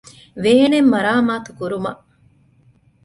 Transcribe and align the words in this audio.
ވޭނެއް 0.43 0.89
މަރާމާތުކުރުމަށް 0.93 2.01